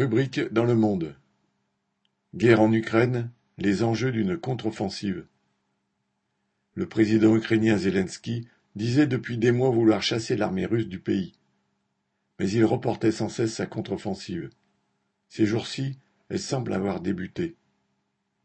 Rubrique 0.00 0.40
dans 0.50 0.64
le 0.64 0.74
monde. 0.74 1.14
Guerre 2.34 2.62
en 2.62 2.72
Ukraine, 2.72 3.30
les 3.58 3.82
enjeux 3.82 4.10
d'une 4.10 4.38
contre-offensive. 4.38 5.26
Le 6.72 6.88
président 6.88 7.36
ukrainien 7.36 7.76
Zelensky 7.76 8.48
disait 8.76 9.06
depuis 9.06 9.36
des 9.36 9.52
mois 9.52 9.68
vouloir 9.68 10.02
chasser 10.02 10.38
l'armée 10.38 10.64
russe 10.64 10.88
du 10.88 11.00
pays. 11.00 11.34
Mais 12.38 12.48
il 12.50 12.64
reportait 12.64 13.12
sans 13.12 13.28
cesse 13.28 13.52
sa 13.52 13.66
contre-offensive. 13.66 14.48
Ces 15.28 15.44
jours-ci, 15.44 15.98
elle 16.30 16.40
semble 16.40 16.72
avoir 16.72 17.02
débuté. 17.02 17.56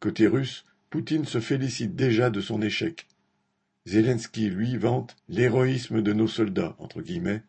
Côté 0.00 0.26
russe, 0.26 0.64
Poutine 0.90 1.26
se 1.26 1.38
félicite 1.38 1.94
déjà 1.94 2.28
de 2.28 2.40
son 2.40 2.60
échec. 2.60 3.06
Zelensky, 3.86 4.50
lui, 4.50 4.76
vante 4.76 5.14
l'héroïsme 5.28 6.02
de 6.02 6.12
nos 6.12 6.26
soldats, 6.26 6.74
entre 6.80 7.02
guillemets, 7.02 7.44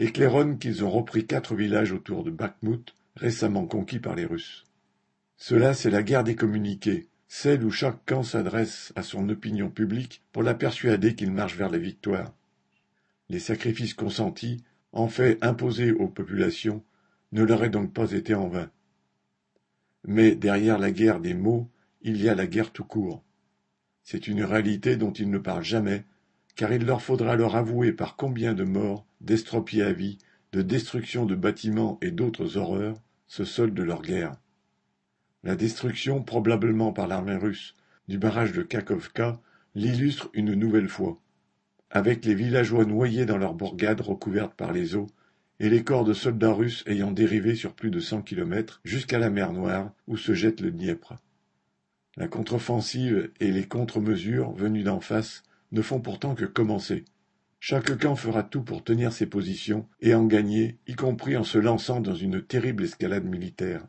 et 0.00 0.10
claironne 0.10 0.58
qu'ils 0.58 0.82
ont 0.82 0.90
repris 0.90 1.24
quatre 1.24 1.54
villages 1.54 1.92
autour 1.92 2.24
de 2.24 2.32
Bakhmut, 2.32 2.96
récemment 3.18 3.66
conquis 3.66 3.98
par 3.98 4.14
les 4.14 4.24
Russes. 4.24 4.64
Cela, 5.36 5.74
c'est 5.74 5.90
la 5.90 6.02
guerre 6.02 6.24
des 6.24 6.34
communiqués, 6.34 7.08
celle 7.28 7.64
où 7.64 7.70
chaque 7.70 8.04
camp 8.06 8.22
s'adresse 8.22 8.92
à 8.96 9.02
son 9.02 9.28
opinion 9.28 9.70
publique 9.70 10.22
pour 10.32 10.42
la 10.42 10.54
persuader 10.54 11.14
qu'il 11.14 11.30
marche 11.30 11.56
vers 11.56 11.70
la 11.70 11.78
victoire. 11.78 12.34
Les 13.28 13.38
sacrifices 13.38 13.94
consentis, 13.94 14.64
en 14.92 15.08
fait 15.08 15.38
imposés 15.42 15.92
aux 15.92 16.08
populations, 16.08 16.82
ne 17.32 17.42
l'auraient 17.42 17.68
donc 17.68 17.92
pas 17.92 18.12
été 18.12 18.34
en 18.34 18.48
vain. 18.48 18.70
Mais 20.04 20.34
derrière 20.34 20.78
la 20.78 20.90
guerre 20.90 21.20
des 21.20 21.34
mots, 21.34 21.68
il 22.02 22.20
y 22.20 22.28
a 22.28 22.34
la 22.34 22.46
guerre 22.46 22.72
tout 22.72 22.84
court. 22.84 23.22
C'est 24.02 24.26
une 24.26 24.42
réalité 24.42 24.96
dont 24.96 25.12
ils 25.12 25.30
ne 25.30 25.38
parlent 25.38 25.64
jamais, 25.64 26.04
car 26.56 26.72
il 26.72 26.86
leur 26.86 27.02
faudra 27.02 27.36
leur 27.36 27.56
avouer 27.56 27.92
par 27.92 28.16
combien 28.16 28.54
de 28.54 28.64
morts, 28.64 29.04
d'estropiés 29.20 29.82
à 29.82 29.92
vie, 29.92 30.18
de 30.52 30.62
destruction 30.62 31.26
de 31.26 31.34
bâtiments 31.34 31.98
et 32.00 32.10
d'autres 32.10 32.56
horreurs 32.56 32.96
se 33.28 33.44
solde 33.44 33.78
leur 33.78 34.02
guerre. 34.02 34.36
La 35.44 35.54
destruction, 35.54 36.22
probablement 36.22 36.92
par 36.92 37.06
l'armée 37.06 37.36
russe, 37.36 37.74
du 38.08 38.18
barrage 38.18 38.52
de 38.52 38.62
Kakovka 38.62 39.40
l'illustre 39.74 40.30
une 40.32 40.54
nouvelle 40.54 40.88
fois, 40.88 41.20
avec 41.90 42.24
les 42.24 42.34
villageois 42.34 42.84
noyés 42.84 43.26
dans 43.26 43.38
leurs 43.38 43.54
bourgades 43.54 44.00
recouvertes 44.00 44.54
par 44.54 44.72
les 44.72 44.96
eaux, 44.96 45.06
et 45.60 45.68
les 45.68 45.84
corps 45.84 46.04
de 46.04 46.14
soldats 46.14 46.52
russes 46.52 46.84
ayant 46.86 47.10
dérivé 47.10 47.54
sur 47.54 47.74
plus 47.74 47.90
de 47.90 48.00
cent 48.00 48.22
kilomètres 48.22 48.80
jusqu'à 48.84 49.18
la 49.18 49.30
mer 49.30 49.52
Noire 49.52 49.92
où 50.06 50.16
se 50.16 50.32
jette 50.32 50.60
le 50.60 50.70
Dniepr. 50.70 51.16
La 52.16 52.28
contre-offensive 52.28 53.30
et 53.40 53.50
les 53.50 53.66
contre-mesures 53.66 54.52
venues 54.52 54.84
d'en 54.84 55.00
face 55.00 55.42
ne 55.72 55.82
font 55.82 56.00
pourtant 56.00 56.34
que 56.34 56.44
commencer. 56.44 57.04
Chaque 57.60 57.98
camp 57.98 58.14
fera 58.14 58.44
tout 58.44 58.62
pour 58.62 58.84
tenir 58.84 59.12
ses 59.12 59.26
positions 59.26 59.88
et 60.00 60.14
en 60.14 60.24
gagner, 60.26 60.78
y 60.86 60.94
compris 60.94 61.36
en 61.36 61.44
se 61.44 61.58
lançant 61.58 62.00
dans 62.00 62.14
une 62.14 62.40
terrible 62.40 62.84
escalade 62.84 63.24
militaire. 63.24 63.86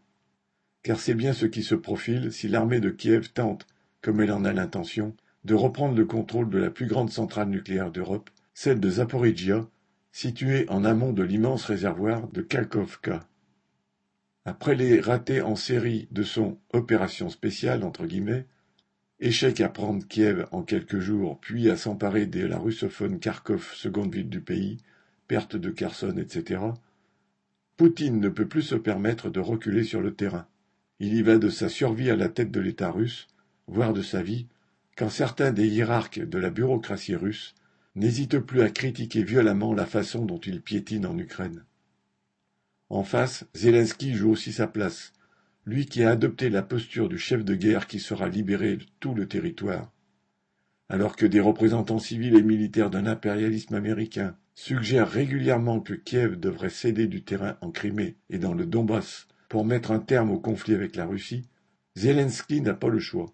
Car 0.81 0.99
c'est 0.99 1.13
bien 1.13 1.33
ce 1.33 1.45
qui 1.45 1.61
se 1.61 1.75
profile 1.75 2.31
si 2.31 2.47
l'armée 2.47 2.79
de 2.79 2.89
Kiev 2.89 3.29
tente, 3.31 3.67
comme 4.01 4.21
elle 4.21 4.31
en 4.31 4.43
a 4.43 4.53
l'intention, 4.53 5.15
de 5.45 5.53
reprendre 5.53 5.95
le 5.95 6.05
contrôle 6.05 6.49
de 6.49 6.57
la 6.57 6.71
plus 6.71 6.87
grande 6.87 7.11
centrale 7.11 7.49
nucléaire 7.49 7.91
d'Europe, 7.91 8.29
celle 8.53 8.79
de 8.79 8.89
Zaporizhia, 8.89 9.67
située 10.11 10.67
en 10.69 10.83
amont 10.83 11.13
de 11.13 11.23
l'immense 11.23 11.65
réservoir 11.65 12.27
de 12.29 12.41
Kalkovka. 12.41 13.27
Après 14.45 14.75
les 14.75 14.99
ratés 14.99 15.41
en 15.41 15.55
série 15.55 16.07
de 16.11 16.23
son 16.23 16.57
opération 16.73 17.29
spéciale, 17.29 17.83
entre 17.83 18.05
guillemets, 18.05 18.47
échec 19.19 19.59
à 19.61 19.69
prendre 19.69 20.05
Kiev 20.07 20.47
en 20.51 20.63
quelques 20.63 20.99
jours, 20.99 21.39
puis 21.39 21.69
à 21.69 21.77
s'emparer 21.77 22.25
de 22.25 22.45
la 22.45 22.57
russophone 22.57 23.19
Kharkov, 23.19 23.73
seconde 23.73 24.13
ville 24.13 24.29
du 24.29 24.41
pays, 24.41 24.77
perte 25.27 25.55
de 25.55 25.69
Kherson, 25.69 26.15
etc., 26.17 26.61
Poutine 27.77 28.19
ne 28.19 28.27
peut 28.27 28.47
plus 28.47 28.63
se 28.63 28.75
permettre 28.75 29.29
de 29.29 29.39
reculer 29.39 29.85
sur 29.85 30.01
le 30.01 30.13
terrain. 30.13 30.47
Il 30.99 31.13
y 31.13 31.21
va 31.21 31.37
de 31.37 31.49
sa 31.49 31.69
survie 31.69 32.09
à 32.09 32.17
la 32.17 32.27
tête 32.27 32.51
de 32.51 32.59
l'État 32.59 32.91
russe, 32.91 33.27
voire 33.67 33.93
de 33.93 34.01
sa 34.01 34.21
vie, 34.21 34.47
quand 34.97 35.09
certains 35.09 35.53
des 35.53 35.65
hiérarques 35.65 36.19
de 36.19 36.37
la 36.37 36.49
bureaucratie 36.49 37.15
russe 37.15 37.55
n'hésitent 37.95 38.39
plus 38.39 38.61
à 38.61 38.69
critiquer 38.69 39.23
violemment 39.23 39.73
la 39.73 39.85
façon 39.85 40.25
dont 40.25 40.39
il 40.39 40.61
piétine 40.61 41.05
en 41.05 41.17
Ukraine. 41.17 41.63
En 42.89 43.03
face, 43.03 43.45
Zelensky 43.53 44.13
joue 44.13 44.31
aussi 44.31 44.51
sa 44.51 44.67
place, 44.67 45.13
lui 45.69 45.85
qui 45.85 46.03
a 46.03 46.09
adopté 46.09 46.49
la 46.49 46.63
posture 46.63 47.09
du 47.09 47.19
chef 47.19 47.45
de 47.45 47.53
guerre 47.53 47.85
qui 47.85 47.99
sera 47.99 48.27
libéré 48.27 48.79
tout 48.99 49.13
le 49.13 49.27
territoire. 49.27 49.91
Alors 50.89 51.15
que 51.15 51.27
des 51.27 51.39
représentants 51.39 51.99
civils 51.99 52.35
et 52.35 52.41
militaires 52.41 52.89
d'un 52.89 53.05
impérialisme 53.05 53.75
américain 53.75 54.35
suggèrent 54.55 55.09
régulièrement 55.09 55.79
que 55.79 55.93
Kiev 55.93 56.39
devrait 56.39 56.71
céder 56.71 57.05
du 57.05 57.23
terrain 57.23 57.55
en 57.61 57.69
Crimée 57.69 58.17
et 58.31 58.39
dans 58.39 58.55
le 58.55 58.65
Donbass 58.65 59.27
pour 59.47 59.63
mettre 59.63 59.91
un 59.91 59.99
terme 59.99 60.31
au 60.31 60.39
conflit 60.39 60.73
avec 60.73 60.95
la 60.95 61.05
Russie, 61.05 61.47
Zelensky 61.95 62.61
n'a 62.61 62.73
pas 62.73 62.89
le 62.89 62.99
choix. 62.99 63.31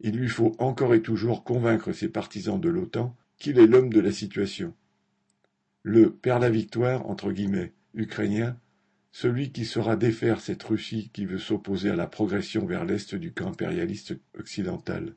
Il 0.00 0.16
lui 0.16 0.28
faut 0.28 0.54
encore 0.58 0.94
et 0.94 1.02
toujours 1.02 1.42
convaincre 1.42 1.92
ses 1.92 2.08
partisans 2.08 2.60
de 2.60 2.68
l'OTAN 2.68 3.16
qu'il 3.36 3.58
est 3.58 3.66
l'homme 3.66 3.92
de 3.92 4.00
la 4.00 4.12
situation. 4.12 4.74
Le 5.82 6.10
père 6.10 6.38
la 6.38 6.50
victoire, 6.50 7.08
entre 7.10 7.32
guillemets, 7.32 7.72
ukrainien, 7.94 8.56
celui 9.10 9.52
qui 9.52 9.64
saura 9.64 9.96
défaire 9.96 10.40
cette 10.40 10.62
Russie 10.62 11.10
qui 11.12 11.24
veut 11.24 11.38
s'opposer 11.38 11.90
à 11.90 11.96
la 11.96 12.06
progression 12.06 12.66
vers 12.66 12.84
l'est 12.84 13.14
du 13.14 13.32
camp 13.32 13.48
impérialiste 13.48 14.14
occidental. 14.38 15.14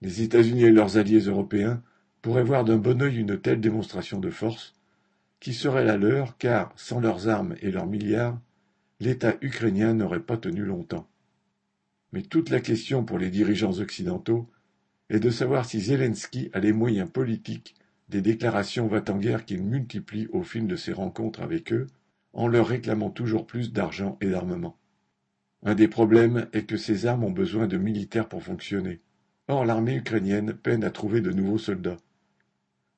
Les 0.00 0.22
États-Unis 0.22 0.64
et 0.64 0.70
leurs 0.70 0.96
alliés 0.96 1.20
européens 1.20 1.82
pourraient 2.22 2.44
voir 2.44 2.64
d'un 2.64 2.78
bon 2.78 3.02
œil 3.02 3.18
une 3.18 3.38
telle 3.38 3.60
démonstration 3.60 4.18
de 4.20 4.30
force, 4.30 4.74
qui 5.40 5.54
serait 5.54 5.84
la 5.84 5.96
leur 5.96 6.38
car, 6.38 6.72
sans 6.76 7.00
leurs 7.00 7.28
armes 7.28 7.56
et 7.60 7.72
leurs 7.72 7.86
milliards, 7.86 8.40
l'État 9.00 9.34
ukrainien 9.40 9.94
n'aurait 9.94 10.20
pas 10.20 10.36
tenu 10.36 10.64
longtemps. 10.64 11.08
Mais 12.12 12.22
toute 12.22 12.50
la 12.50 12.60
question 12.60 13.04
pour 13.04 13.18
les 13.18 13.30
dirigeants 13.30 13.78
occidentaux 13.80 14.48
est 15.10 15.18
de 15.18 15.30
savoir 15.30 15.64
si 15.64 15.80
Zelensky 15.80 16.50
a 16.52 16.60
les 16.60 16.72
moyens 16.72 17.10
politiques 17.10 17.74
des 18.08 18.20
déclarations 18.20 18.86
va-t-en-guerre 18.86 19.44
qu'il 19.44 19.62
multiplie 19.62 20.28
au 20.32 20.42
fil 20.42 20.66
de 20.66 20.76
ses 20.76 20.92
rencontres 20.92 21.40
avec 21.40 21.72
eux 21.72 21.86
en 22.32 22.48
leur 22.48 22.66
réclamant 22.66 23.10
toujours 23.10 23.46
plus 23.46 23.72
d'argent 23.72 24.18
et 24.20 24.30
d'armement. 24.30 24.76
Un 25.62 25.74
des 25.74 25.88
problèmes 25.88 26.48
est 26.52 26.64
que 26.64 26.76
ces 26.76 27.06
armes 27.06 27.24
ont 27.24 27.30
besoin 27.30 27.66
de 27.66 27.78
militaires 27.78 28.28
pour 28.28 28.42
fonctionner. 28.42 29.00
Or 29.48 29.64
l'armée 29.64 29.96
ukrainienne 29.96 30.54
peine 30.54 30.84
à 30.84 30.90
trouver 30.90 31.20
de 31.20 31.30
nouveaux 31.30 31.58
soldats. 31.58 31.98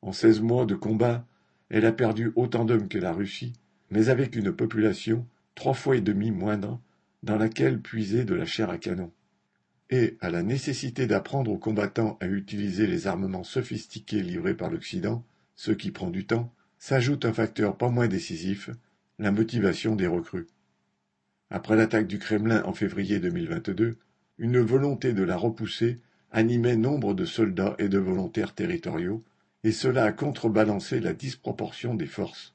En 0.03 0.13
seize 0.13 0.41
mois 0.41 0.67
de 0.67 0.75
combat, 0.75 1.27
elle 1.69 1.87
a 1.87 1.93
perdu 1.93 2.33
autant 2.37 2.65
d'hommes 2.65 2.89
que 2.89 2.99
la 2.99 3.13
Russie, 3.13 3.55
mais 3.91 4.09
avec 4.09 4.37
une 4.37 4.53
population 4.53 5.27
trois 5.55 5.75
fois 5.75 5.97
et 5.97 6.01
demi 6.01 6.31
moindre, 6.31 6.81
dans 7.23 7.37
laquelle 7.37 7.81
puiser 7.81 8.25
de 8.25 8.35
la 8.35 8.45
chair 8.45 8.71
à 8.71 8.79
canon. 8.79 9.11
Et 9.91 10.17
à 10.21 10.31
la 10.31 10.43
nécessité 10.43 11.07
d'apprendre 11.07 11.51
aux 11.51 11.59
combattants 11.59 12.19
à 12.21 12.27
utiliser 12.27 12.87
les 12.87 13.07
armements 13.07 13.45
sophistiqués 13.45 14.23
livrés 14.23 14.55
par 14.55 14.71
l'Occident, 14.71 15.25
ce 15.55 15.73
qui 15.73 15.91
prend 15.91 16.11
du 16.11 16.27
temps, 16.27 16.53
s'ajoute 16.79 17.25
un 17.25 17.33
facteur 17.33 17.77
pas 17.77 17.89
moins 17.89 18.09
décisif, 18.09 18.71
la 19.19 19.31
motivation 19.31 19.95
des 19.95 20.07
recrues. 20.07 20.47
Après 21.51 21.77
l'attaque 21.77 22.09
du 22.09 22.19
Kremlin 22.19 22.63
en 22.65 22.73
février 22.73 23.21
2022, 23.21 23.97
une 24.39 24.59
volonté 24.59 25.13
de 25.13 25.23
la 25.23 25.37
repousser 25.37 26.01
animait 26.33 26.77
nombre 26.77 27.15
de 27.15 27.25
soldats 27.25 27.77
et 27.79 27.89
de 27.89 27.99
volontaires 27.99 28.55
territoriaux, 28.55 29.23
et 29.63 29.71
cela 29.71 30.05
a 30.05 30.13
contrebalancé 30.13 30.99
la 30.99 31.15
disproportion 31.15 31.95
des 31.95 32.07
forces. 32.07 32.55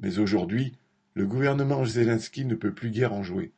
Mais 0.00 0.18
aujourd'hui, 0.18 0.74
le 1.14 1.26
gouvernement 1.26 1.84
Zelensky 1.84 2.44
ne 2.44 2.54
peut 2.54 2.72
plus 2.72 2.90
guère 2.90 3.14
en 3.14 3.22
jouer. 3.22 3.52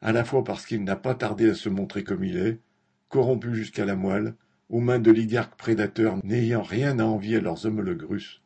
À 0.00 0.12
la 0.12 0.24
fois 0.24 0.44
parce 0.44 0.66
qu'il 0.66 0.84
n'a 0.84 0.96
pas 0.96 1.14
tardé 1.14 1.50
à 1.50 1.54
se 1.54 1.68
montrer 1.68 2.04
comme 2.04 2.24
il 2.24 2.36
est, 2.36 2.60
corrompu 3.08 3.54
jusqu'à 3.54 3.84
la 3.84 3.96
moelle, 3.96 4.34
aux 4.68 4.80
mains 4.80 4.98
d'oligarques 4.98 5.56
prédateurs 5.56 6.18
n'ayant 6.24 6.62
rien 6.62 6.98
à 7.00 7.04
envier 7.04 7.36
à 7.36 7.40
leurs 7.40 7.66
homologues 7.66 8.08
russes, 8.08 8.40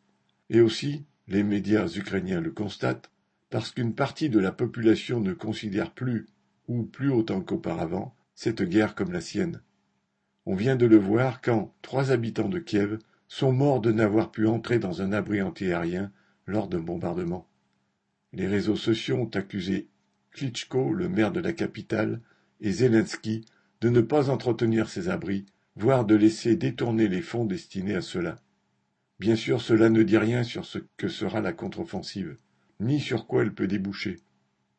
et 0.51 0.61
aussi 0.61 1.05
les 1.29 1.43
médias 1.43 1.87
ukrainiens 1.89 2.41
le 2.41 2.51
constatent, 2.51 3.11
parce 3.51 3.71
qu'une 3.71 3.95
partie 3.95 4.31
de 4.31 4.39
la 4.39 4.53
population 4.53 5.21
ne 5.21 5.35
considère 5.35 5.93
plus, 5.93 6.27
ou 6.67 6.85
plus 6.85 7.11
autant 7.11 7.41
qu'auparavant, 7.41 8.15
cette 8.35 8.63
guerre 8.63 8.95
comme 8.95 9.13
la 9.13 9.21
sienne. 9.21 9.61
On 10.47 10.55
vient 10.55 10.77
de 10.77 10.87
le 10.87 10.97
voir 10.97 11.43
quand 11.43 11.75
trois 11.83 12.11
habitants 12.11 12.49
de 12.49 12.59
Kiev 12.59 12.99
sont 13.29 13.53
morts 13.53 13.81
de 13.81 13.93
n'avoir 13.93 14.31
pu 14.31 14.47
entrer 14.47 14.79
dans 14.79 15.03
un 15.03 15.13
abri 15.13 15.43
antiaérien 15.43 16.11
lors 16.47 16.69
d'un 16.69 16.81
bombardement. 16.81 17.47
Les 18.33 18.47
réseaux 18.47 18.77
sociaux 18.77 19.17
ont 19.17 19.31
accusé 19.35 19.89
Klitschko, 20.33 20.93
le 20.93 21.09
maire 21.09 21.33
de 21.33 21.41
la 21.41 21.53
capitale, 21.53 22.21
et 22.61 22.73
Zelensky 22.73 23.45
de 23.81 23.91
ne 23.91 24.01
pas 24.01 24.31
entretenir 24.31 24.89
ces 24.89 25.09
abris, 25.09 25.47
voire 25.77 26.05
de 26.05 26.15
laisser 26.15 26.57
détourner 26.57 27.09
les 27.09 27.23
fonds 27.23 27.45
destinés 27.45 27.95
à 27.95 28.01
cela. 28.03 28.37
Bien 29.19 29.37
sûr, 29.37 29.61
cela 29.61 29.91
ne 29.91 30.03
dit 30.03 30.19
rien 30.19 30.45
sur 30.45 30.65
ce 30.65 30.79
que 30.97 31.09
sera 31.09 31.41
la 31.41 31.53
contre-offensive, 31.53 32.37
ni 32.81 33.01
sur 33.01 33.27
quoi 33.27 33.43
elle 33.43 33.55
peut 33.55 33.67
déboucher. 33.67 34.21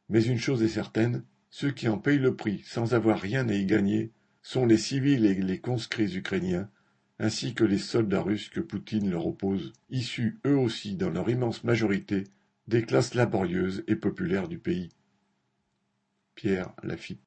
Mais 0.08 0.24
une 0.24 0.38
chose 0.38 0.64
est 0.64 0.70
certaine, 0.70 1.24
ceux 1.50 1.72
qui 1.72 1.90
en 1.90 1.98
payent 1.98 2.20
le 2.20 2.36
prix 2.36 2.62
sans 2.66 2.94
avoir 2.94 3.20
rien 3.20 3.50
à 3.50 3.54
y 3.54 3.66
gagner 3.66 4.12
sont 4.42 4.66
les 4.66 4.78
civils 4.78 5.26
et 5.26 5.36
les 5.36 5.60
conscrits 5.60 6.16
ukrainiens, 6.16 6.70
ainsi 7.20 7.54
que 7.54 7.66
les 7.66 7.78
soldats 7.78 8.22
russes 8.22 8.50
que 8.50 8.62
Poutine 8.62 9.12
leur 9.12 9.28
oppose, 9.28 9.74
issus 9.90 10.40
eux 10.46 10.58
aussi 10.58 10.96
dans 10.96 11.10
leur 11.10 11.30
immense 11.30 11.66
majorité 11.66 12.24
des 12.68 12.84
classes 12.84 13.16
laborieuses 13.16 13.84
et 13.88 13.96
populaires 13.96 14.48
du 14.48 14.58
pays. 14.58 14.90
Pierre 16.36 16.72
Lafitte. 16.84 17.18